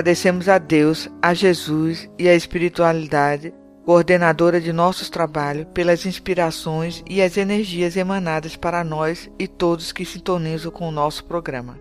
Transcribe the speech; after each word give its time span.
Agradecemos 0.00 0.48
a 0.48 0.56
Deus, 0.56 1.10
a 1.20 1.34
Jesus 1.34 2.08
e 2.18 2.26
à 2.26 2.34
espiritualidade, 2.34 3.52
coordenadora 3.84 4.58
de 4.58 4.72
nossos 4.72 5.10
trabalhos, 5.10 5.66
pelas 5.74 6.06
inspirações 6.06 7.04
e 7.06 7.20
as 7.20 7.36
energias 7.36 7.98
emanadas 7.98 8.56
para 8.56 8.82
nós 8.82 9.30
e 9.38 9.46
todos 9.46 9.92
que 9.92 10.06
sintonizam 10.06 10.72
com 10.72 10.88
o 10.88 10.90
nosso 10.90 11.22
programa. 11.26 11.78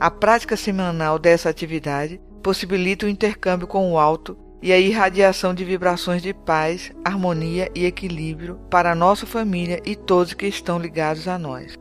A 0.00 0.10
prática 0.10 0.56
semanal 0.56 1.20
dessa 1.20 1.48
atividade 1.48 2.20
possibilita 2.42 3.06
o 3.06 3.08
intercâmbio 3.08 3.68
com 3.68 3.92
o 3.92 3.96
alto 3.96 4.36
e 4.60 4.72
a 4.72 4.78
irradiação 4.80 5.54
de 5.54 5.64
vibrações 5.64 6.20
de 6.20 6.34
paz, 6.34 6.90
harmonia 7.04 7.70
e 7.76 7.84
equilíbrio 7.84 8.58
para 8.68 8.90
a 8.90 8.96
nossa 8.96 9.24
família 9.24 9.80
e 9.84 9.94
todos 9.94 10.34
que 10.34 10.48
estão 10.48 10.80
ligados 10.80 11.28
a 11.28 11.38
nós. 11.38 11.78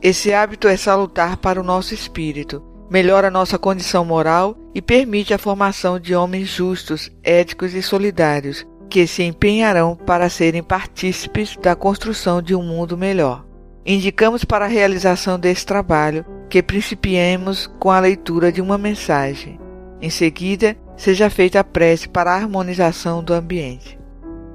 Esse 0.00 0.32
hábito 0.32 0.68
é 0.68 0.76
salutar 0.76 1.38
para 1.38 1.60
o 1.60 1.64
nosso 1.64 1.92
espírito 1.92 2.62
melhora 2.88 3.30
nossa 3.30 3.58
condição 3.58 4.04
moral 4.04 4.56
e 4.76 4.82
permite 4.82 5.32
a 5.32 5.38
formação 5.38 5.98
de 5.98 6.14
homens 6.14 6.48
justos, 6.48 7.10
éticos 7.24 7.72
e 7.72 7.80
solidários, 7.80 8.66
que 8.90 9.06
se 9.06 9.22
empenharão 9.22 9.96
para 9.96 10.28
serem 10.28 10.62
partícipes 10.62 11.56
da 11.56 11.74
construção 11.74 12.42
de 12.42 12.54
um 12.54 12.62
mundo 12.62 12.94
melhor. 12.94 13.46
Indicamos 13.86 14.44
para 14.44 14.66
a 14.66 14.68
realização 14.68 15.38
desse 15.38 15.64
trabalho 15.64 16.26
que 16.50 16.62
principiemos 16.62 17.66
com 17.80 17.90
a 17.90 17.98
leitura 17.98 18.52
de 18.52 18.60
uma 18.60 18.76
mensagem. 18.76 19.58
Em 19.98 20.10
seguida, 20.10 20.76
seja 20.94 21.30
feita 21.30 21.60
a 21.60 21.64
prece 21.64 22.06
para 22.06 22.32
a 22.32 22.34
harmonização 22.34 23.24
do 23.24 23.32
ambiente. 23.32 23.98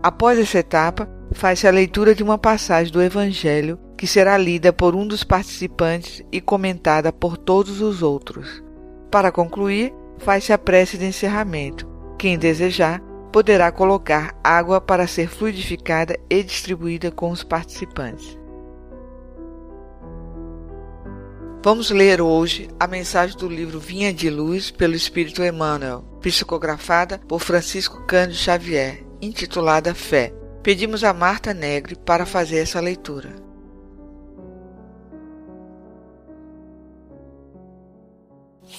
Após 0.03 0.38
essa 0.38 0.59
etapa, 0.59 1.09
faz-se 1.31 1.67
a 1.67 1.72
leitura 1.72 2.13
de 2.13 2.22
uma 2.22 2.38
passagem 2.38 2.94
do 2.94 3.02
Evangelho 3.02 3.80
que 3.97 4.06
será 4.06 4.38
lida 4.38 4.72
por 4.72 4.94
um 4.94 5.08
dos 5.08 5.23
participantes 5.23 6.23
e 6.31 6.39
comentada 6.39 7.11
por 7.11 7.38
todos 7.38 7.81
os 7.81 8.03
outros. 8.03 8.63
Para 9.09 9.31
concluir, 9.31 9.91
faz-se 10.22 10.53
a 10.53 10.58
prece 10.58 10.97
de 10.97 11.05
encerramento. 11.05 11.88
Quem 12.18 12.38
desejar 12.38 13.01
poderá 13.31 13.72
colocar 13.72 14.35
água 14.44 14.79
para 14.79 15.07
ser 15.07 15.28
fluidificada 15.28 16.18
e 16.29 16.44
distribuída 16.44 17.12
com 17.12 17.31
os 17.31 17.44
participantes. 17.44 18.38
Vamos 21.63 21.91
ler 21.91 22.22
hoje 22.22 22.69
a 22.79 22.88
mensagem 22.88 23.38
do 23.38 23.47
livro 23.47 23.79
Vinha 23.79 24.12
de 24.13 24.29
Luz 24.29 24.72
pelo 24.72 24.95
Espírito 24.95 25.44
Emmanuel, 25.44 26.03
psicografada 26.19 27.19
por 27.28 27.40
Francisco 27.40 28.03
Cândido 28.07 28.40
Xavier, 28.40 29.03
intitulada 29.22 29.94
Fé. 29.94 30.34
Pedimos 30.63 31.03
a 31.03 31.13
Marta 31.13 31.53
Negre 31.53 31.95
para 31.95 32.25
fazer 32.25 32.57
essa 32.57 32.79
leitura. 32.79 33.51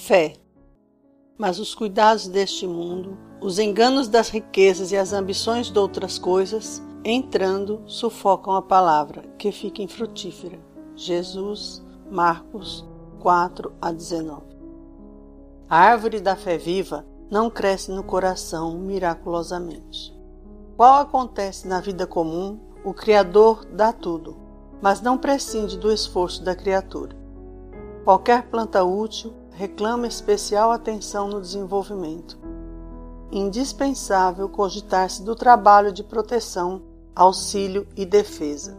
fé. 0.03 0.42
Mas 1.39 1.59
os 1.59 1.75
cuidados 1.75 2.29
deste 2.29 2.67
mundo, 2.67 3.17
os 3.41 3.59
enganos 3.59 4.09
das 4.09 4.29
riquezas 4.29 4.93
e 4.93 4.97
as 4.97 5.13
ambições 5.13 5.71
de 5.71 5.79
outras 5.79 6.19
coisas, 6.19 6.83
entrando, 7.05 7.83
sufocam 7.87 8.55
a 8.55 8.63
palavra, 8.63 9.23
que 9.39 9.51
fica 9.51 9.83
infrutífera. 9.83 10.61
Jesus, 10.95 11.83
Marcos 12.11 12.87
4 13.21 13.73
a 13.81 13.91
19. 13.91 14.43
A 15.69 15.77
árvore 15.77 16.21
da 16.21 16.37
fé 16.37 16.59
viva 16.59 17.05
não 17.31 17.49
cresce 17.49 17.91
no 17.91 18.05
coração 18.05 18.79
miraculosamente. 18.79 20.15
Qual 20.77 21.01
acontece 21.01 21.67
na 21.67 21.81
vida 21.81 22.07
comum, 22.07 22.61
o 22.85 22.93
Criador 22.93 23.65
dá 23.65 23.93
tudo, 23.93 24.37
mas 24.83 25.01
não 25.01 25.17
prescinde 25.17 25.79
do 25.79 25.91
esforço 25.91 26.45
da 26.45 26.55
criatura. 26.55 27.17
Qualquer 28.05 28.49
planta 28.49 28.85
útil 28.85 29.33
reclama 29.55 30.07
especial 30.07 30.71
atenção 30.71 31.29
no 31.29 31.41
desenvolvimento. 31.41 32.39
Indispensável 33.31 34.49
cogitar-se 34.49 35.23
do 35.23 35.35
trabalho 35.35 35.93
de 35.93 36.03
proteção, 36.03 36.83
auxílio 37.15 37.87
e 37.97 38.05
defesa. 38.05 38.77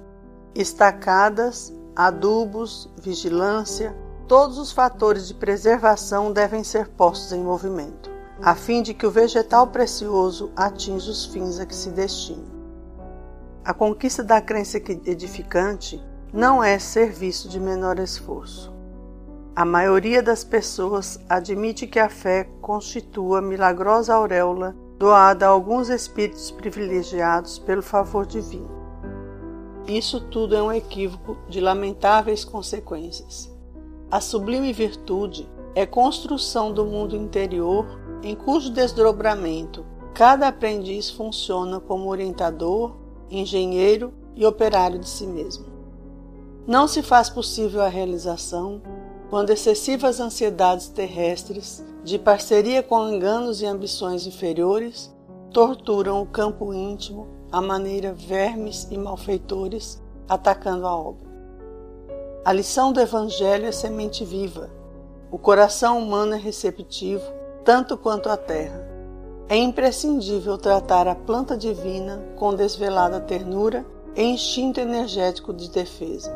Estacadas, 0.56 1.74
adubos, 1.96 2.90
vigilância, 2.98 3.96
todos 4.28 4.58
os 4.58 4.72
fatores 4.72 5.28
de 5.28 5.34
preservação 5.34 6.32
devem 6.32 6.64
ser 6.64 6.88
postos 6.90 7.32
em 7.32 7.44
movimento, 7.44 8.10
a 8.42 8.56
fim 8.56 8.82
de 8.82 8.94
que 8.94 9.06
o 9.06 9.12
vegetal 9.12 9.68
precioso 9.68 10.52
atinja 10.56 11.12
os 11.12 11.26
fins 11.26 11.60
a 11.60 11.66
que 11.66 11.76
se 11.76 11.90
destina. 11.90 12.54
A 13.64 13.74
conquista 13.74 14.24
da 14.24 14.42
crença 14.42 14.78
edificante 14.78 16.04
não 16.34 16.64
é 16.64 16.78
serviço 16.80 17.48
de 17.48 17.60
menor 17.60 18.00
esforço. 18.00 18.73
A 19.56 19.64
maioria 19.66 20.24
das 20.24 20.44
pessoas 20.44 21.20
admite 21.30 21.86
que 21.86 22.00
a 22.00 22.10
fé 22.10 22.50
constitua 22.60 23.40
milagrosa 23.40 24.16
auréola 24.16 24.76
doada 24.98 25.46
a 25.46 25.50
alguns 25.50 25.90
espíritos 25.90 26.50
privilegiados 26.50 27.60
pelo 27.60 27.84
favor 27.84 28.26
divino. 28.26 28.68
Isso 29.88 30.20
tudo 30.22 30.56
é 30.56 30.64
um 30.64 30.72
equívoco 30.72 31.38
de 31.48 31.62
lamentáveis 31.62 32.44
consequências. 32.44 33.56
A 34.10 34.20
sublime 34.20 34.74
virtude 34.74 35.48
é 35.76 35.86
construção 35.86 36.74
do 36.74 36.84
mundo 36.84 37.16
interior 37.16 37.86
em 38.24 38.36
cujo 38.36 38.72
desdobramento 38.72 39.86
cada 40.16 40.48
aprendiz 40.48 41.12
funciona 41.12 41.80
como 41.80 42.10
orientador, 42.10 42.96
engenheiro 43.30 44.12
e 44.36 44.48
operário 44.48 44.98
de 44.98 45.10
si 45.10 45.28
mesmo. 45.28 45.66
Não 46.66 46.88
se 46.88 47.04
faz 47.04 47.30
possível 47.30 47.82
a 47.82 47.88
realização 47.88 48.82
quando 49.34 49.50
excessivas 49.50 50.20
ansiedades 50.20 50.90
terrestres, 50.90 51.84
de 52.04 52.20
parceria 52.20 52.84
com 52.84 53.10
enganos 53.10 53.64
e 53.64 53.66
ambições 53.66 54.28
inferiores, 54.28 55.12
torturam 55.52 56.22
o 56.22 56.26
campo 56.28 56.72
íntimo 56.72 57.28
à 57.52 57.60
maneira 57.60 58.14
vermes 58.14 58.88
e 58.92 58.96
malfeitores 58.96 60.00
atacando 60.30 60.86
a 60.86 60.96
obra. 60.96 61.28
A 62.46 62.54
lição 62.54 62.94
do 62.94 63.02
Evangelho 63.02 63.66
é 63.66 63.72
semente 63.72 64.24
viva. 64.24 64.70
O 65.32 65.40
coração 65.40 65.98
humano 65.98 66.36
é 66.36 66.38
receptivo, 66.38 67.26
tanto 67.66 67.98
quanto 67.98 68.30
a 68.30 68.38
terra. 68.38 68.88
É 69.50 69.58
imprescindível 69.58 70.60
tratar 70.60 71.08
a 71.08 71.16
planta 71.16 71.58
divina 71.58 72.24
com 72.36 72.54
desvelada 72.54 73.20
ternura 73.20 73.84
e 74.16 74.22
instinto 74.22 74.80
energético 74.80 75.52
de 75.52 75.72
defesa. 75.72 76.32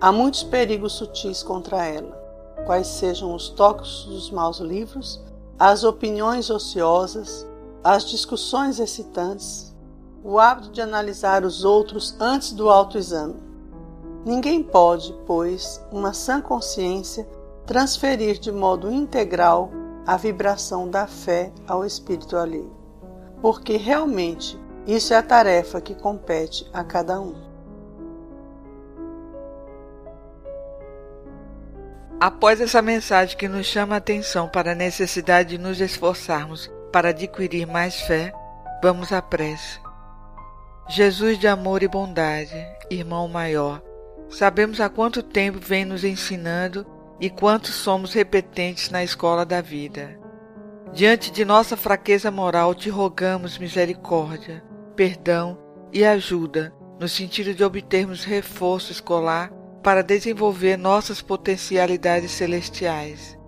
Há 0.00 0.12
muitos 0.12 0.44
perigos 0.44 0.92
sutis 0.92 1.42
contra 1.42 1.84
ela 1.84 2.17
quais 2.66 2.86
sejam 2.86 3.34
os 3.34 3.48
toques 3.48 4.04
dos 4.04 4.30
maus 4.30 4.58
livros, 4.58 5.20
as 5.58 5.84
opiniões 5.84 6.50
ociosas, 6.50 7.46
as 7.82 8.04
discussões 8.04 8.78
excitantes, 8.78 9.74
o 10.22 10.38
hábito 10.38 10.70
de 10.70 10.80
analisar 10.80 11.44
os 11.44 11.64
outros 11.64 12.14
antes 12.20 12.52
do 12.52 12.68
autoexame. 12.68 13.36
Ninguém 14.24 14.62
pode, 14.62 15.14
pois, 15.26 15.82
uma 15.90 16.12
sã 16.12 16.40
consciência, 16.40 17.26
transferir 17.64 18.38
de 18.38 18.52
modo 18.52 18.90
integral 18.90 19.70
a 20.06 20.16
vibração 20.16 20.88
da 20.88 21.06
fé 21.06 21.52
ao 21.66 21.84
espírito 21.84 22.36
alheio, 22.36 22.72
porque 23.40 23.76
realmente 23.76 24.58
isso 24.86 25.12
é 25.12 25.16
a 25.16 25.22
tarefa 25.22 25.80
que 25.80 25.94
compete 25.94 26.68
a 26.72 26.82
cada 26.82 27.20
um. 27.20 27.47
Após 32.20 32.60
essa 32.60 32.82
mensagem 32.82 33.36
que 33.36 33.46
nos 33.46 33.64
chama 33.66 33.94
a 33.94 33.98
atenção 33.98 34.48
para 34.48 34.72
a 34.72 34.74
necessidade 34.74 35.50
de 35.50 35.58
nos 35.58 35.80
esforçarmos 35.80 36.68
para 36.92 37.10
adquirir 37.10 37.64
mais 37.64 38.00
fé, 38.00 38.32
vamos 38.82 39.12
à 39.12 39.22
prece. 39.22 39.78
Jesus 40.88 41.38
de 41.38 41.46
amor 41.46 41.84
e 41.84 41.86
bondade, 41.86 42.66
irmão 42.90 43.28
maior, 43.28 43.80
sabemos 44.28 44.80
há 44.80 44.88
quanto 44.88 45.22
tempo 45.22 45.60
vem 45.60 45.84
nos 45.84 46.02
ensinando 46.02 46.84
e 47.20 47.30
quanto 47.30 47.68
somos 47.68 48.14
repetentes 48.14 48.90
na 48.90 49.04
escola 49.04 49.46
da 49.46 49.60
vida. 49.60 50.18
Diante 50.92 51.30
de 51.30 51.44
nossa 51.44 51.76
fraqueza 51.76 52.32
moral, 52.32 52.74
te 52.74 52.90
rogamos 52.90 53.58
misericórdia, 53.58 54.64
perdão 54.96 55.56
e 55.92 56.04
ajuda 56.04 56.72
no 56.98 57.08
sentido 57.08 57.54
de 57.54 57.62
obtermos 57.62 58.24
reforço 58.24 58.90
escolar 58.90 59.52
para 59.88 60.02
desenvolver 60.02 60.76
nossas 60.76 61.22
potencialidades 61.22 62.32
celestiais. 62.32 63.38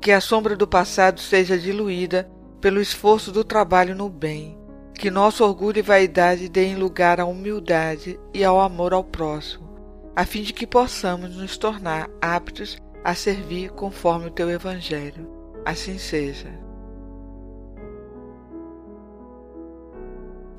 Que 0.00 0.12
a 0.12 0.20
sombra 0.20 0.54
do 0.54 0.64
passado 0.64 1.20
seja 1.20 1.58
diluída 1.58 2.30
pelo 2.60 2.80
esforço 2.80 3.32
do 3.32 3.42
trabalho 3.42 3.96
no 3.96 4.08
bem. 4.08 4.56
Que 4.94 5.10
nosso 5.10 5.42
orgulho 5.42 5.80
e 5.80 5.82
vaidade 5.82 6.48
deem 6.48 6.76
lugar 6.76 7.18
à 7.18 7.24
humildade 7.24 8.16
e 8.32 8.44
ao 8.44 8.60
amor 8.60 8.94
ao 8.94 9.02
próximo, 9.02 9.68
a 10.14 10.24
fim 10.24 10.42
de 10.42 10.52
que 10.52 10.68
possamos 10.68 11.34
nos 11.34 11.58
tornar 11.58 12.08
aptos 12.20 12.78
a 13.02 13.12
servir 13.12 13.72
conforme 13.72 14.28
o 14.28 14.30
teu 14.30 14.48
Evangelho. 14.48 15.28
Assim 15.64 15.98
seja. 15.98 16.67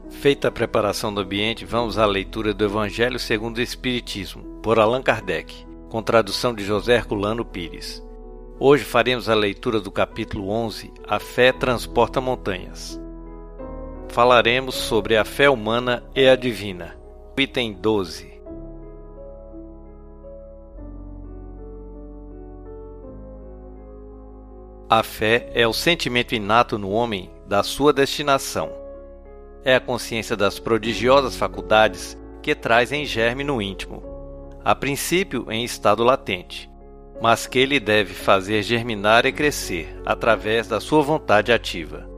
Feita 0.10 0.50
a 0.50 0.52
preparação 0.52 1.14
do 1.14 1.22
ambiente, 1.22 1.64
vamos 1.64 1.98
à 1.98 2.06
leitura 2.06 2.54
do 2.54 2.66
Evangelho 2.66 3.18
segundo 3.18 3.60
o 3.60 3.62
Espiritismo, 3.62 4.44
por 4.62 4.78
Allan 4.78 5.02
Kardec, 5.02 5.66
com 5.88 6.04
tradução 6.04 6.54
de 6.54 6.66
José 6.66 6.96
Herculano 6.96 7.46
Pires. 7.46 8.04
Hoje 8.60 8.84
faremos 8.84 9.30
a 9.30 9.34
leitura 9.34 9.80
do 9.80 9.90
capítulo 9.90 10.50
11, 10.50 10.92
A 11.08 11.20
Fé 11.20 11.54
Transporta 11.54 12.20
Montanhas. 12.20 13.00
Falaremos 14.10 14.76
sobre 14.76 15.16
a 15.16 15.24
fé 15.24 15.50
humana 15.50 16.04
e 16.14 16.28
a 16.28 16.36
divina. 16.36 16.98
Item 17.38 17.72
12. 17.72 18.42
A 24.90 25.04
fé 25.04 25.50
é 25.54 25.66
o 25.66 25.72
sentimento 25.72 26.36
inato 26.36 26.78
no 26.78 26.90
homem 26.90 27.30
da 27.48 27.64
sua 27.64 27.94
destinação. 27.94 28.89
É 29.64 29.76
a 29.76 29.80
consciência 29.80 30.38
das 30.38 30.58
prodigiosas 30.58 31.36
faculdades 31.36 32.18
que 32.42 32.56
traz 32.56 32.92
em 32.92 33.06
germe 33.06 33.44
no 33.44 33.62
íntimo, 33.62 34.02
a 34.64 34.74
princípio 34.74 35.46
em 35.52 35.64
estado 35.64 36.04
latente, 36.04 36.70
mas 37.22 37.46
que 37.46 37.60
ele 37.60 37.80
deve 37.80 38.14
fazer 38.14 38.64
germinar 38.64 39.26
e 39.26 39.34
crescer 39.34 40.02
através 40.06 40.68
da 40.68 40.80
sua 40.80 41.02
vontade 41.02 41.52
ativa. 41.52 42.10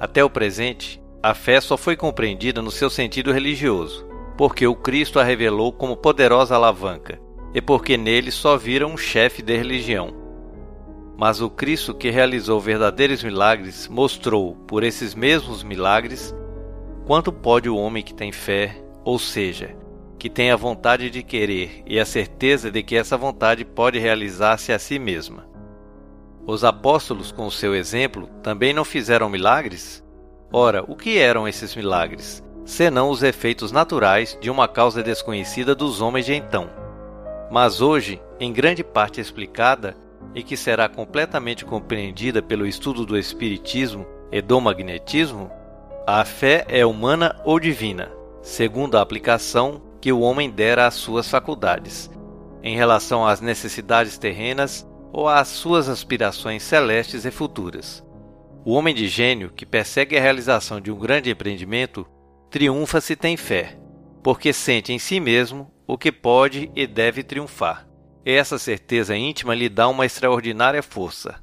Até 0.00 0.24
o 0.24 0.30
presente, 0.30 1.00
a 1.22 1.32
fé 1.32 1.60
só 1.60 1.76
foi 1.76 1.96
compreendida 1.96 2.60
no 2.60 2.70
seu 2.70 2.90
sentido 2.90 3.32
religioso, 3.32 4.06
porque 4.36 4.66
o 4.66 4.74
Cristo 4.74 5.20
a 5.20 5.22
revelou 5.22 5.72
como 5.72 5.96
poderosa 5.96 6.56
alavanca 6.56 7.20
e 7.54 7.62
porque 7.62 7.96
nele 7.96 8.32
só 8.32 8.56
vira 8.56 8.84
um 8.84 8.96
chefe 8.96 9.40
de 9.40 9.56
religião. 9.56 10.12
Mas 11.16 11.40
o 11.40 11.48
Cristo 11.48 11.94
que 11.94 12.10
realizou 12.10 12.60
verdadeiros 12.60 13.22
milagres 13.22 13.86
mostrou, 13.86 14.56
por 14.66 14.82
esses 14.82 15.14
mesmos 15.14 15.62
milagres, 15.62 16.34
quanto 17.06 17.32
pode 17.32 17.68
o 17.68 17.76
homem 17.76 18.02
que 18.02 18.14
tem 18.14 18.32
fé, 18.32 18.76
ou 19.04 19.18
seja, 19.18 19.76
que 20.18 20.30
tem 20.30 20.50
a 20.50 20.56
vontade 20.56 21.10
de 21.10 21.22
querer 21.22 21.82
e 21.86 22.00
a 22.00 22.06
certeza 22.06 22.70
de 22.70 22.82
que 22.82 22.96
essa 22.96 23.16
vontade 23.16 23.64
pode 23.64 23.98
realizar-se 23.98 24.72
a 24.72 24.78
si 24.78 24.98
mesma. 24.98 25.46
Os 26.46 26.64
apóstolos, 26.64 27.30
com 27.30 27.46
o 27.46 27.50
seu 27.50 27.74
exemplo, 27.74 28.26
também 28.42 28.72
não 28.72 28.84
fizeram 28.84 29.28
milagres? 29.28 30.02
Ora, 30.52 30.84
o 30.86 30.96
que 30.96 31.18
eram 31.18 31.48
esses 31.48 31.74
milagres, 31.74 32.42
senão 32.64 33.10
os 33.10 33.22
efeitos 33.22 33.72
naturais 33.72 34.38
de 34.40 34.50
uma 34.50 34.68
causa 34.68 35.02
desconhecida 35.02 35.74
dos 35.74 36.00
homens 36.00 36.26
de 36.26 36.34
então? 36.34 36.70
Mas 37.50 37.80
hoje, 37.80 38.20
em 38.40 38.52
grande 38.52 38.82
parte 38.82 39.20
explicada 39.20 39.96
e 40.34 40.42
que 40.42 40.56
será 40.56 40.88
completamente 40.88 41.64
compreendida 41.64 42.42
pelo 42.42 42.66
estudo 42.66 43.04
do 43.04 43.16
Espiritismo 43.16 44.06
e 44.32 44.40
do 44.40 44.60
Magnetismo, 44.60 45.50
a 46.06 46.22
fé 46.22 46.66
é 46.68 46.84
humana 46.84 47.40
ou 47.44 47.58
divina, 47.58 48.12
segundo 48.42 48.98
a 48.98 49.00
aplicação 49.00 49.80
que 50.02 50.12
o 50.12 50.20
homem 50.20 50.50
dera 50.50 50.86
às 50.86 50.94
suas 50.94 51.30
faculdades, 51.30 52.10
em 52.62 52.76
relação 52.76 53.26
às 53.26 53.40
necessidades 53.40 54.18
terrenas 54.18 54.86
ou 55.10 55.28
às 55.28 55.48
suas 55.48 55.88
aspirações 55.88 56.62
celestes 56.62 57.24
e 57.24 57.30
futuras. 57.30 58.04
O 58.66 58.72
homem 58.72 58.94
de 58.94 59.08
gênio 59.08 59.50
que 59.50 59.64
persegue 59.64 60.16
a 60.18 60.20
realização 60.20 60.78
de 60.78 60.90
um 60.90 60.98
grande 60.98 61.30
empreendimento 61.30 62.06
triunfa 62.50 63.00
se 63.00 63.16
tem 63.16 63.36
fé, 63.36 63.78
porque 64.22 64.52
sente 64.52 64.92
em 64.92 64.98
si 64.98 65.18
mesmo 65.18 65.70
o 65.86 65.96
que 65.96 66.12
pode 66.12 66.70
e 66.74 66.86
deve 66.86 67.22
triunfar. 67.22 67.88
Essa 68.26 68.58
certeza 68.58 69.16
íntima 69.16 69.54
lhe 69.54 69.70
dá 69.70 69.88
uma 69.88 70.04
extraordinária 70.04 70.82
força. 70.82 71.42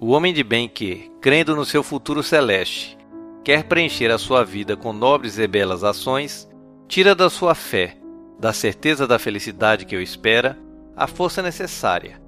O 0.00 0.10
homem 0.10 0.32
de 0.32 0.44
bem 0.44 0.68
que, 0.68 1.10
crendo 1.20 1.56
no 1.56 1.64
seu 1.64 1.82
futuro 1.82 2.22
celeste, 2.22 2.97
quer 3.44 3.64
preencher 3.64 4.10
a 4.10 4.18
sua 4.18 4.44
vida 4.44 4.76
com 4.76 4.92
nobres 4.92 5.38
e 5.38 5.46
belas 5.46 5.84
ações, 5.84 6.48
tira 6.86 7.14
da 7.14 7.30
sua 7.30 7.54
fé, 7.54 7.96
da 8.38 8.52
certeza 8.52 9.06
da 9.06 9.18
felicidade 9.18 9.84
que 9.84 9.96
o 9.96 10.00
espera, 10.00 10.58
a 10.96 11.06
força 11.06 11.42
necessária. 11.42 12.20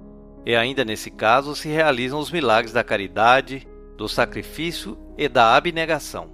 E 0.45 0.55
ainda 0.55 0.83
nesse 0.83 1.11
caso 1.11 1.55
se 1.55 1.69
realizam 1.69 2.19
os 2.19 2.31
milagres 2.31 2.73
da 2.73 2.83
caridade, 2.83 3.67
do 3.97 4.07
sacrifício 4.07 4.97
e 5.17 5.27
da 5.27 5.55
abnegação. 5.55 6.31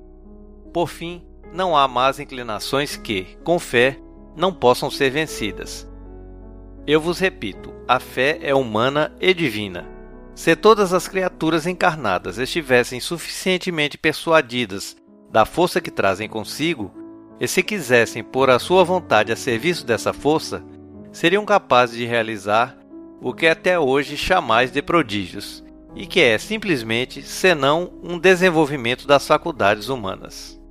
Por 0.73 0.87
fim, 0.87 1.23
não 1.51 1.75
há 1.75 1.87
más 1.87 2.19
inclinações 2.19 2.95
que, 2.95 3.37
com 3.43 3.59
fé, 3.59 3.99
não 4.35 4.53
possam 4.53 4.89
ser 4.89 5.09
vencidas. 5.09 5.89
Eu 6.85 7.01
vos 7.01 7.19
repito, 7.19 7.73
a 7.87 7.99
fé 7.99 8.39
é 8.41 8.55
humana 8.55 9.13
e 9.19 9.33
divina. 9.33 9.96
Se 10.37 10.55
todas 10.55 10.93
as 10.93 11.07
criaturas 11.07 11.65
encarnadas 11.65 12.37
estivessem 12.37 12.99
suficientemente 12.99 13.97
persuadidas 13.97 14.95
da 15.31 15.45
força 15.45 15.81
que 15.81 15.89
trazem 15.89 16.29
consigo, 16.29 16.91
e 17.39 17.47
se 17.47 17.63
quisessem 17.63 18.23
pôr 18.23 18.51
a 18.51 18.59
sua 18.59 18.83
vontade 18.83 19.31
a 19.31 19.35
serviço 19.35 19.83
dessa 19.83 20.13
força, 20.13 20.63
seriam 21.11 21.43
capazes 21.43 21.97
de 21.97 22.05
realizar 22.05 22.77
o 23.19 23.33
que 23.33 23.47
até 23.47 23.79
hoje 23.79 24.15
chamais 24.15 24.71
de 24.71 24.79
prodígios, 24.79 25.63
e 25.95 26.05
que 26.05 26.21
é 26.21 26.37
simplesmente 26.37 27.23
senão 27.23 27.91
um 28.03 28.19
desenvolvimento 28.19 29.07
das 29.07 29.25
faculdades 29.25 29.89
humanas. 29.89 30.61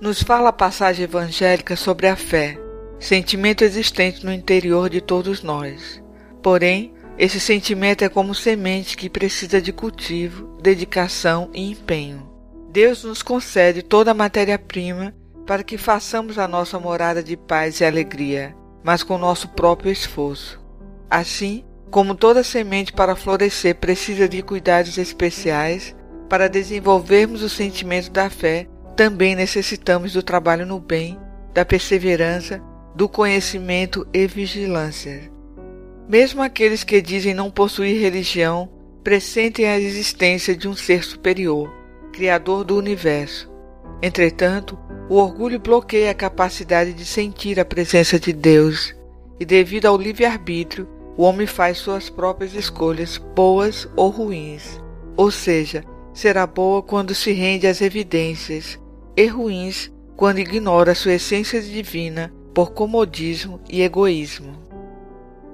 Nos 0.00 0.22
fala 0.22 0.50
a 0.50 0.52
passagem 0.52 1.02
evangélica 1.02 1.74
sobre 1.74 2.06
a 2.06 2.14
fé, 2.14 2.63
sentimento 2.98 3.62
existente 3.64 4.24
no 4.24 4.32
interior 4.32 4.88
de 4.88 5.00
todos 5.00 5.42
nós. 5.42 6.02
Porém, 6.42 6.94
esse 7.16 7.38
sentimento 7.38 8.02
é 8.02 8.08
como 8.08 8.34
semente 8.34 8.96
que 8.96 9.08
precisa 9.08 9.60
de 9.60 9.72
cultivo, 9.72 10.56
dedicação 10.60 11.50
e 11.54 11.70
empenho. 11.70 12.28
Deus 12.70 13.04
nos 13.04 13.22
concede 13.22 13.82
toda 13.82 14.10
a 14.10 14.14
matéria-prima 14.14 15.14
para 15.46 15.62
que 15.62 15.78
façamos 15.78 16.38
a 16.38 16.48
nossa 16.48 16.78
morada 16.80 17.22
de 17.22 17.36
paz 17.36 17.80
e 17.80 17.84
alegria, 17.84 18.54
mas 18.82 19.02
com 19.02 19.16
nosso 19.16 19.48
próprio 19.48 19.92
esforço. 19.92 20.60
Assim, 21.08 21.64
como 21.90 22.16
toda 22.16 22.42
semente 22.42 22.92
para 22.92 23.14
florescer 23.14 23.76
precisa 23.76 24.28
de 24.28 24.42
cuidados 24.42 24.98
especiais, 24.98 25.94
para 26.28 26.48
desenvolvermos 26.48 27.42
o 27.42 27.48
sentimento 27.48 28.10
da 28.10 28.28
fé, 28.28 28.66
também 28.96 29.36
necessitamos 29.36 30.12
do 30.12 30.22
trabalho 30.22 30.66
no 30.66 30.80
bem, 30.80 31.16
da 31.52 31.64
perseverança, 31.64 32.60
do 32.94 33.08
conhecimento 33.08 34.06
e 34.14 34.26
vigilância. 34.26 35.30
Mesmo 36.08 36.42
aqueles 36.42 36.84
que 36.84 37.02
dizem 37.02 37.34
não 37.34 37.50
possuir 37.50 38.00
religião 38.00 38.68
pressentem 39.02 39.66
a 39.66 39.78
existência 39.78 40.54
de 40.54 40.68
um 40.68 40.76
ser 40.76 41.02
superior, 41.02 41.72
criador 42.12 42.62
do 42.62 42.76
universo. 42.76 43.50
Entretanto, 44.00 44.78
o 45.08 45.16
orgulho 45.16 45.58
bloqueia 45.58 46.10
a 46.10 46.14
capacidade 46.14 46.92
de 46.92 47.04
sentir 47.04 47.58
a 47.58 47.64
presença 47.64 48.18
de 48.18 48.32
Deus, 48.32 48.94
e 49.40 49.44
devido 49.44 49.86
ao 49.86 49.98
livre-arbítrio, 49.98 50.88
o 51.16 51.22
homem 51.22 51.46
faz 51.46 51.78
suas 51.78 52.08
próprias 52.08 52.54
escolhas, 52.54 53.18
boas 53.18 53.88
ou 53.96 54.08
ruins. 54.08 54.80
Ou 55.16 55.30
seja, 55.30 55.84
será 56.12 56.46
boa 56.46 56.82
quando 56.82 57.14
se 57.14 57.32
rende 57.32 57.66
às 57.66 57.80
evidências, 57.80 58.78
e 59.16 59.26
ruins 59.26 59.92
quando 60.16 60.38
ignora 60.38 60.94
sua 60.94 61.14
essência 61.14 61.60
divina 61.60 62.32
por 62.54 62.70
comodismo 62.72 63.60
e 63.68 63.82
egoísmo. 63.82 64.56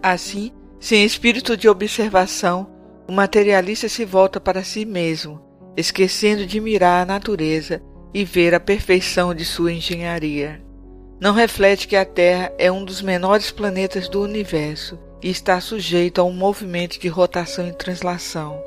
Assim, 0.02 0.52
sem 0.78 1.04
espírito 1.04 1.57
de 1.57 1.69
observação, 1.69 2.69
o 3.09 3.12
materialista 3.12 3.88
se 3.88 4.04
volta 4.04 4.38
para 4.38 4.62
si 4.62 4.85
mesmo, 4.85 5.40
esquecendo 5.76 6.47
de 6.47 6.61
mirar 6.61 7.02
a 7.02 7.07
natureza 7.07 7.83
e 8.12 8.25
ver 8.25 8.54
a 8.54 8.61
perfeição 8.61 9.35
de 9.35 9.45
sua 9.45 9.73
engenharia. 9.73 10.62
Não 11.21 11.35
reflete 11.35 11.88
que 11.88 11.97
a 11.97 12.04
Terra 12.04 12.52
é 12.59 12.71
um 12.71 12.85
dos 12.85 13.02
menores 13.02 13.50
planetas 13.50 14.09
do 14.09 14.23
universo 14.23 14.99
e 15.23 15.28
está 15.28 15.61
sujeito 15.61 16.21
a 16.21 16.25
um 16.25 16.33
movimento 16.33 16.99
de 16.99 17.09
rotação 17.09 17.69
e 17.69 17.73
translação. 17.73 18.59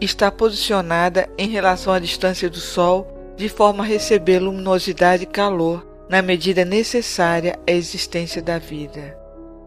Está 0.00 0.30
posicionada 0.30 1.28
em 1.38 1.48
relação 1.48 1.92
à 1.92 1.98
distância 1.98 2.50
do 2.50 2.58
Sol 2.58 3.34
de 3.36 3.48
forma 3.48 3.84
a 3.84 3.86
receber 3.86 4.38
luminosidade 4.38 5.24
e 5.24 5.26
calor 5.26 5.85
na 6.08 6.22
medida 6.22 6.64
necessária 6.64 7.58
à 7.66 7.72
existência 7.72 8.40
da 8.40 8.58
vida. 8.58 9.18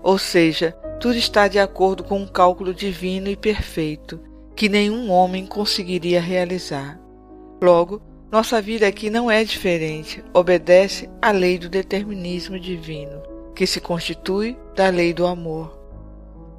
Ou 0.02 0.18
seja, 0.18 0.72
tudo 1.00 1.16
está 1.16 1.48
de 1.48 1.60
acordo 1.60 2.04
com 2.04 2.20
um 2.20 2.28
cálculo 2.28 2.74
divino 2.74 3.28
e 3.30 3.36
perfeito 3.36 4.20
que 4.56 4.70
nenhum 4.70 5.10
homem 5.10 5.46
conseguiria 5.46 6.22
realizar. 6.22 7.00
Logo, 7.62 8.02
nossa 8.32 8.62
vida 8.62 8.88
aqui 8.88 9.10
não 9.10 9.30
é 9.30 9.44
diferente, 9.44 10.24
obedece 10.34 11.10
à 11.22 11.32
lei 11.32 11.58
do 11.58 11.68
determinismo 11.68 12.60
divino, 12.60 13.22
que 13.56 13.66
se 13.66 13.82
constitui 13.82 14.58
da 14.76 14.90
lei 14.90 15.14
do 15.14 15.26
amor. 15.26 15.78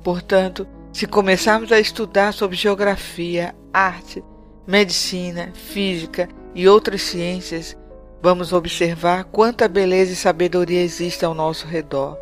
Portanto, 0.02 0.66
se 0.92 1.06
começarmos 1.06 1.70
a 1.70 1.78
estudar 1.78 2.32
sobre 2.32 2.56
geografia, 2.56 3.54
arte, 3.72 4.24
medicina, 4.66 5.52
física 5.54 6.28
e 6.54 6.66
outras 6.68 7.02
ciências, 7.02 7.76
vamos 8.22 8.52
observar 8.52 9.24
quanta 9.24 9.66
beleza 9.66 10.12
e 10.12 10.16
sabedoria 10.16 10.82
existe 10.82 11.24
ao 11.24 11.34
nosso 11.34 11.66
redor, 11.66 12.18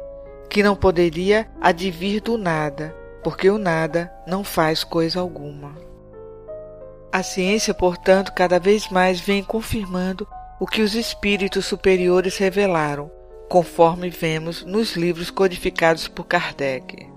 que 0.49 0.62
não 0.62 0.76
poderia 0.76 1.49
advir 1.61 2.23
do 2.23 2.38
nada, 2.38 2.95
porque 3.23 3.50
o 3.50 3.59
nada 3.59 4.12
não 4.26 4.45
faz 4.45 4.85
coisa 4.85 5.21
alguma. 5.21 5.75
A 7.12 7.23
ciência, 7.23 7.75
portanto, 7.75 8.33
cada 8.35 8.59
vez 8.59 8.88
mais 8.90 9.21
vem 9.21 9.43
confirmando 9.43 10.26
o 10.61 10.67
que 10.67 10.83
os 10.83 10.95
espíritos 10.95 11.67
superiores 11.67 12.37
revelaram, 12.37 13.11
conforme 13.49 14.11
vemos 14.11 14.64
nos 14.64 14.95
livros 14.95 15.31
codificados 15.31 16.07
por 16.07 16.25
Kardec. 16.25 17.11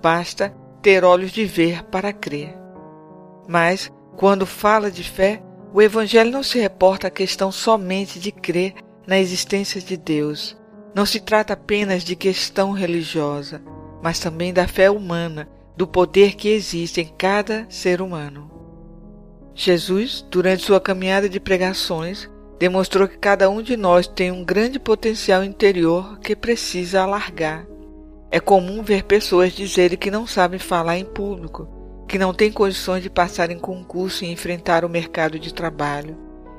Basta 0.00 0.54
ter 0.80 1.04
olhos 1.04 1.32
de 1.32 1.44
ver 1.44 1.82
para 1.84 2.12
crer. 2.12 2.56
Mas, 3.48 3.90
quando 4.16 4.46
fala 4.46 4.90
de 4.90 5.02
fé, 5.02 5.42
o 5.72 5.82
Evangelho 5.82 6.30
não 6.30 6.42
se 6.42 6.58
reporta 6.58 7.08
à 7.08 7.10
questão 7.10 7.52
somente 7.52 8.18
de 8.18 8.32
crer 8.32 8.74
na 9.06 9.18
existência 9.18 9.80
de 9.80 9.96
Deus. 9.96 10.56
Não 10.94 11.04
se 11.04 11.20
trata 11.20 11.52
apenas 11.52 12.02
de 12.02 12.16
questão 12.16 12.72
religiosa, 12.72 13.62
mas 14.02 14.18
também 14.18 14.52
da 14.52 14.66
fé 14.66 14.90
humana, 14.90 15.48
do 15.76 15.86
poder 15.86 16.34
que 16.34 16.48
existe 16.48 17.00
em 17.00 17.06
cada 17.16 17.66
ser 17.68 18.00
humano. 18.00 18.50
Jesus, 19.54 20.24
durante 20.30 20.64
sua 20.64 20.80
caminhada 20.80 21.28
de 21.28 21.38
pregações, 21.38 22.28
demonstrou 22.58 23.06
que 23.06 23.18
cada 23.18 23.48
um 23.48 23.62
de 23.62 23.76
nós 23.76 24.06
tem 24.06 24.30
um 24.30 24.44
grande 24.44 24.78
potencial 24.78 25.44
interior 25.44 26.18
que 26.20 26.34
precisa 26.34 27.02
alargar. 27.02 27.66
É 28.30 28.40
comum 28.40 28.82
ver 28.82 29.04
pessoas 29.04 29.52
dizerem 29.52 29.96
que 29.96 30.10
não 30.10 30.26
sabem 30.26 30.58
falar 30.58 30.98
em 30.98 31.04
público, 31.04 31.68
que 32.08 32.18
não 32.18 32.32
têm 32.32 32.50
condições 32.50 33.02
de 33.02 33.10
passar 33.10 33.50
em 33.50 33.58
concurso 33.58 34.24
e 34.24 34.32
enfrentar 34.32 34.82
o 34.82 34.88
mercado 34.88 35.38
de 35.38 35.52
trabalho, 35.52 36.16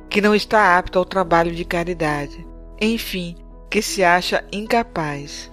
que 0.08 0.22
não 0.22 0.36
está 0.36 0.78
apto 0.78 1.00
ao 1.00 1.04
trabalho 1.04 1.52
de 1.52 1.66
caridade, 1.66 2.46
enfim, 2.80 3.36
que 3.70 3.82
se 3.82 4.04
acha 4.04 4.46
incapaz. 4.52 5.52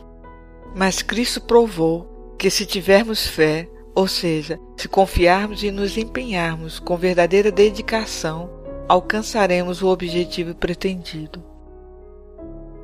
Mas 0.75 1.01
Cristo 1.01 1.41
provou 1.41 2.35
que 2.39 2.51
se 2.51 2.67
tivermos 2.67 3.27
fé, 3.27 3.67
ou 3.95 4.07
seja, 4.07 4.61
se 4.77 4.87
confiarmos 4.87 5.63
e 5.63 5.71
nos 5.71 5.97
empenharmos 5.97 6.79
com 6.79 6.95
verdadeira 6.99 7.51
dedicação, 7.51 8.51
alcançaremos 8.87 9.83
o 9.83 9.89
objetivo 9.89 10.55
pretendido. 10.55 11.43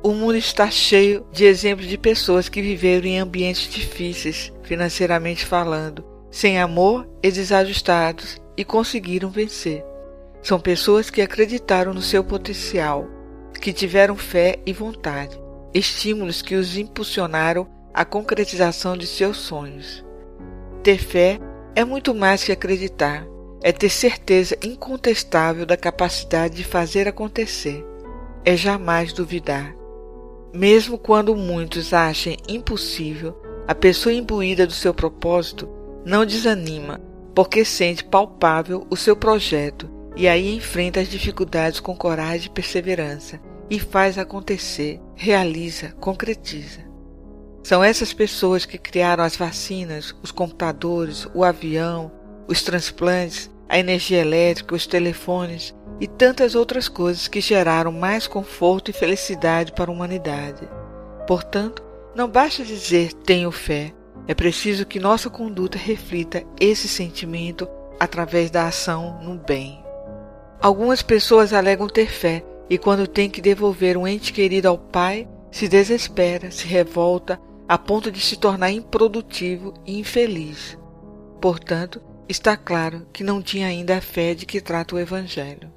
O 0.01 0.11
mundo 0.11 0.35
está 0.35 0.69
cheio 0.69 1.25
de 1.31 1.45
exemplos 1.45 1.87
de 1.87 1.97
pessoas 1.97 2.49
que 2.49 2.61
viveram 2.61 3.05
em 3.05 3.19
ambientes 3.19 3.71
difíceis, 3.71 4.51
financeiramente 4.63 5.45
falando, 5.45 6.12
sem 6.33 6.59
amor 6.59 7.07
e 7.21 7.31
desajustados 7.31 8.41
e 8.57 8.65
conseguiram 8.65 9.29
vencer. 9.29 9.85
São 10.41 10.59
pessoas 10.59 11.11
que 11.11 11.21
acreditaram 11.21 11.93
no 11.93 12.01
seu 12.01 12.23
potencial, 12.23 13.05
que 13.61 13.71
tiveram 13.71 14.15
fé 14.15 14.57
e 14.65 14.73
vontade, 14.73 15.39
estímulos 15.75 16.41
que 16.41 16.55
os 16.55 16.75
impulsionaram 16.75 17.67
à 17.93 18.03
concretização 18.03 18.97
de 18.97 19.05
seus 19.05 19.37
sonhos. 19.37 20.03
Ter 20.81 20.97
fé 20.97 21.39
é 21.75 21.85
muito 21.85 22.15
mais 22.15 22.43
que 22.43 22.51
acreditar, 22.51 23.27
é 23.61 23.71
ter 23.71 23.89
certeza 23.89 24.57
incontestável 24.63 25.67
da 25.67 25.77
capacidade 25.77 26.55
de 26.55 26.63
fazer 26.63 27.07
acontecer, 27.07 27.85
é 28.43 28.57
jamais 28.57 29.13
duvidar. 29.13 29.75
Mesmo 30.51 30.97
quando 30.97 31.35
muitos 31.35 31.93
achem 31.93 32.37
impossível, 32.49 33.39
a 33.67 33.75
pessoa 33.75 34.11
imbuída 34.11 34.65
do 34.65 34.73
seu 34.73 34.95
propósito 34.95 35.82
não 36.05 36.25
desanima, 36.25 36.99
porque 37.33 37.65
sente 37.65 38.03
palpável 38.03 38.85
o 38.89 38.95
seu 38.95 39.15
projeto 39.15 39.89
e 40.15 40.27
aí 40.27 40.55
enfrenta 40.55 40.99
as 40.99 41.07
dificuldades 41.07 41.79
com 41.79 41.95
coragem 41.95 42.47
e 42.47 42.53
perseverança 42.53 43.39
e 43.69 43.79
faz 43.79 44.17
acontecer, 44.17 44.99
realiza, 45.15 45.93
concretiza. 45.99 46.81
São 47.63 47.83
essas 47.83 48.13
pessoas 48.13 48.65
que 48.65 48.77
criaram 48.77 49.23
as 49.23 49.37
vacinas, 49.37 50.13
os 50.21 50.31
computadores, 50.31 51.27
o 51.33 51.43
avião, 51.43 52.11
os 52.47 52.61
transplantes, 52.61 53.49
a 53.69 53.79
energia 53.79 54.19
elétrica, 54.19 54.75
os 54.75 54.85
telefones 54.85 55.73
e 55.99 56.07
tantas 56.07 56.55
outras 56.55 56.87
coisas 56.89 57.27
que 57.27 57.39
geraram 57.39 57.91
mais 57.91 58.27
conforto 58.27 58.91
e 58.91 58.93
felicidade 58.93 59.71
para 59.71 59.89
a 59.89 59.93
humanidade. 59.93 60.67
Portanto, 61.25 61.81
não 62.13 62.27
basta 62.27 62.63
dizer 62.63 63.13
tenho 63.13 63.49
fé, 63.49 63.93
é 64.27 64.33
preciso 64.33 64.85
que 64.85 64.99
nossa 64.99 65.29
conduta 65.29 65.77
reflita 65.77 66.43
esse 66.59 66.87
sentimento 66.87 67.67
através 67.99 68.49
da 68.49 68.67
ação 68.67 69.21
no 69.21 69.35
bem. 69.35 69.83
Algumas 70.61 71.01
pessoas 71.01 71.51
alegam 71.51 71.87
ter 71.87 72.09
fé 72.09 72.43
e, 72.69 72.77
quando 72.77 73.05
tem 73.05 73.29
que 73.29 73.41
devolver 73.41 73.97
um 73.97 74.07
ente 74.07 74.31
querido 74.31 74.67
ao 74.67 74.77
Pai, 74.77 75.27
se 75.51 75.67
desespera, 75.67 76.51
se 76.51 76.65
revolta, 76.65 77.39
a 77.67 77.77
ponto 77.77 78.11
de 78.11 78.19
se 78.19 78.37
tornar 78.37 78.71
improdutivo 78.71 79.73
e 79.85 79.99
infeliz. 79.99 80.77
Portanto, 81.41 82.01
está 82.27 82.55
claro 82.55 83.05
que 83.11 83.23
não 83.23 83.41
tinha 83.41 83.67
ainda 83.67 83.97
a 83.97 84.01
fé 84.01 84.33
de 84.33 84.45
que 84.45 84.61
trata 84.61 84.95
o 84.95 84.99
Evangelho. 84.99 85.71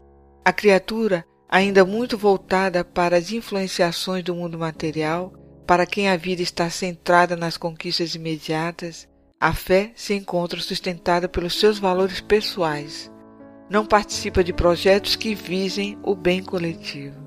A 0.45 0.53
criatura, 0.53 1.25
ainda 1.49 1.85
muito 1.85 2.17
voltada 2.17 2.85
para 2.85 3.17
as 3.17 3.33
influenciações 3.33 4.23
do 4.23 4.35
mundo 4.35 4.59
material, 4.59 5.33
para 5.67 5.87
quem 5.87 6.09
a 6.09 6.17
vida 6.17 6.43
está 6.43 6.71
centrada 6.71 7.37
nas 7.37 7.57
conquistas 7.57 8.15
imediatas, 8.15 9.09
a 9.41 9.53
fé 9.53 9.93
se 9.95 10.15
encontra 10.15 10.61
sustentada 10.61 11.29
pelos 11.29 11.59
seus 11.59 11.79
valores 11.79 12.21
pessoais. 12.21 13.11
Não 13.69 13.85
participa 13.85 14.45
de 14.45 14.53
projetos 14.53 15.17
que 15.17 15.35
visem 15.35 15.99
o 16.03 16.15
bem 16.15 16.43
coletivo. 16.43 17.21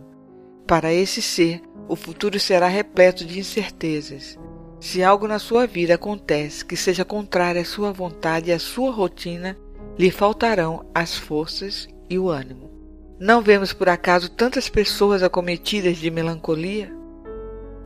Para 0.65 0.93
esse 0.93 1.21
ser, 1.21 1.61
o 1.87 1.95
futuro 1.95 2.39
será 2.39 2.67
repleto 2.67 3.25
de 3.25 3.39
incertezas, 3.39 4.37
se 4.79 5.03
algo 5.03 5.27
na 5.27 5.39
sua 5.39 5.67
vida 5.67 5.95
acontece 5.95 6.63
que 6.63 6.77
seja 6.77 7.03
contrário 7.03 7.61
à 7.61 7.65
sua 7.65 7.91
vontade 7.91 8.49
e 8.49 8.53
à 8.53 8.59
sua 8.59 8.91
rotina, 8.91 9.57
lhe 9.97 10.09
faltarão 10.09 10.85
as 10.95 11.17
forças 11.17 11.87
e 12.09 12.17
o 12.17 12.29
ânimo. 12.29 12.71
Não 13.19 13.41
vemos 13.41 13.73
por 13.73 13.89
acaso 13.89 14.29
tantas 14.31 14.69
pessoas 14.69 15.21
acometidas 15.21 15.97
de 15.97 16.09
melancolia? 16.09 16.98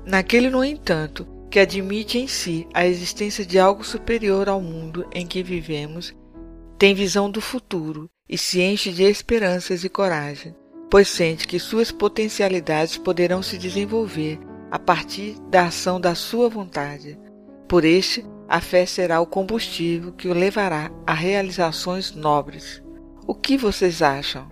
Naquele, 0.06 0.50
no 0.50 0.64
entanto, 0.64 1.26
que 1.50 1.60
admite 1.60 2.18
em 2.18 2.28
si 2.28 2.68
a 2.74 2.86
existência 2.86 3.46
de 3.46 3.60
algo 3.60 3.84
superior 3.84 4.50
ao 4.50 4.60
mundo 4.60 5.08
em 5.14 5.26
que 5.26 5.44
vivemos, 5.44 6.14
tem 6.78 6.94
visão 6.94 7.30
do 7.30 7.40
futuro 7.40 8.10
e 8.28 8.38
se 8.38 8.62
enche 8.62 8.92
de 8.92 9.04
esperanças 9.04 9.84
e 9.84 9.90
coragem, 9.90 10.56
pois 10.90 11.08
sente 11.08 11.48
que 11.48 11.60
suas 11.60 11.92
potencialidades 11.92 12.98
poderão 12.98 13.42
se 13.42 13.58
desenvolver 13.58 14.40
a 14.70 14.80
partir 14.80 15.36
da 15.50 15.68
ação 15.68 16.02
da 16.02 16.16
sua 16.16 16.50
vontade. 16.50 17.18
Por 17.68 17.86
este, 17.86 18.26
a 18.50 18.60
fé 18.60 18.86
será 18.86 19.22
o 19.22 19.28
combustível 19.28 20.12
que 20.12 20.28
o 20.28 20.34
levará 20.34 20.92
a 21.06 21.14
realizações 21.14 22.12
nobres. 22.12 22.84
O 23.26 23.34
que 23.34 23.56
vocês 23.56 24.02
acham? 24.02 24.52